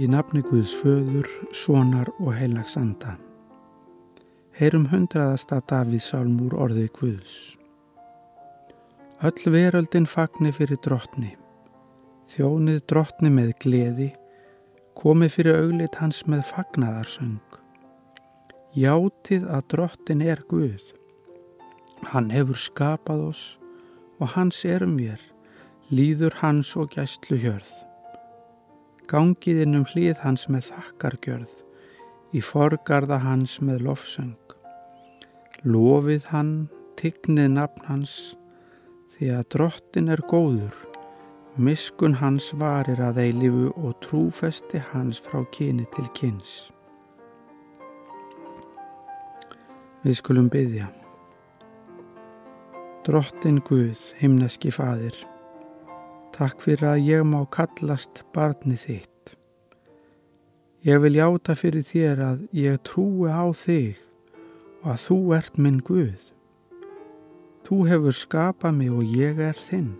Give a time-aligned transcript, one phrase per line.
[0.00, 3.18] Í nafni Guðs föður, sonar og heilags anda.
[4.56, 7.34] Heyrum hundraðasta Davíð Sálmúr orðið Guðs.
[9.20, 11.34] Öll veröldin fagnir fyrir drottni.
[12.32, 14.08] Þjónið drottni með gleði,
[14.96, 17.60] komið fyrir auglit hans með fagnaðarsöng.
[18.72, 20.80] Játið að drottin er Guð.
[22.14, 23.44] Hann hefur skapað oss
[24.16, 25.20] og hans erum við,
[25.92, 27.89] líður hans og gæstlu hjörð
[29.10, 31.54] gangið inn um hlið hans með þakkargjörð,
[32.36, 34.36] í forgarða hans með lofsöng.
[35.66, 36.52] Lofið hann,
[37.00, 38.14] tignið nafn hans,
[39.16, 40.76] því að drottin er góður,
[41.58, 46.70] miskun hans varir að eilifu og trúfesti hans frá kyni til kyns.
[50.04, 50.86] Við skulum byggja.
[53.04, 55.16] Drottin Guð, himneski fadir,
[56.34, 59.34] Takk fyrir að ég má kallast barni þitt.
[60.86, 63.98] Ég vil játa fyrir þér að ég trúi á þig
[64.80, 66.22] og að þú ert minn Guð.
[67.66, 69.90] Þú hefur skapað mig og ég er þinn.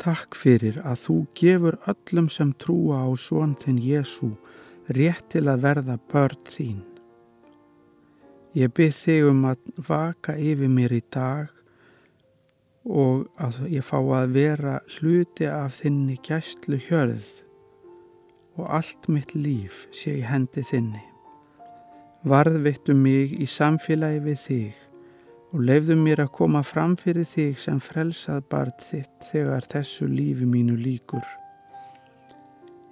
[0.00, 4.30] Takk fyrir að þú gefur öllum sem trúa á svon þinn Jésu
[4.88, 6.84] rétt til að verða börn þín.
[8.56, 11.59] Ég byrð þig um að vaka yfir mér í dag
[12.84, 17.28] og að ég fá að vera hluti af þinni gæstlu hjörð
[18.56, 21.02] og allt mitt líf sé í hendi þinni.
[22.24, 24.80] Varðvittu mig í samfélagi við þig
[25.50, 30.48] og leifðu mér að koma fram fyrir þig sem frelsað barð þitt þegar þessu lífi
[30.48, 31.24] mínu líkur.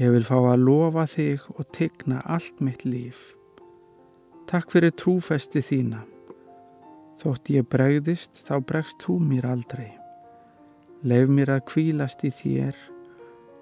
[0.00, 3.34] Ég vil fá að lofa þig og tegna allt mitt líf.
[4.48, 6.00] Takk fyrir trúfesti þína.
[7.20, 9.90] Þótt ég bregðist þá bregst þú mér aldrei.
[11.04, 12.76] Leif mér að kvílast í þér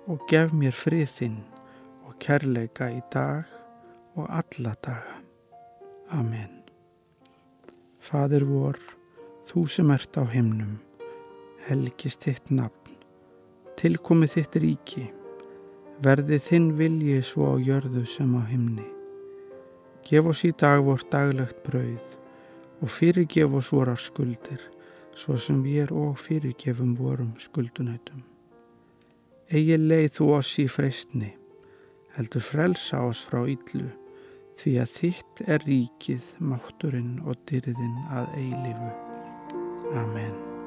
[0.06, 1.40] og gef mér friðinn
[2.06, 3.50] og kærleika í dag
[4.14, 5.16] og alla daga.
[6.14, 6.52] Amen.
[7.98, 8.78] Fadur vor,
[9.50, 10.78] þú sem ert á himnum,
[11.66, 12.94] helgist þitt nafn,
[13.74, 15.04] tilkomið þitt ríki,
[16.06, 18.86] verði þinn vilji svo á jörðu sem á himni.
[20.06, 22.17] Gef oss í dag vort daglegt brauð
[22.82, 24.60] og fyrirgef oss vorar skuldir,
[25.16, 28.22] svo sem við er og fyrirgefum vorum skuldunætum.
[29.48, 31.32] Egi leið þú oss í freystni,
[32.16, 33.88] heldur frelsa oss frá yllu,
[34.58, 38.94] því að þitt er ríkið, mátturinn og dyrðin að eilifu.
[39.96, 40.57] Amen.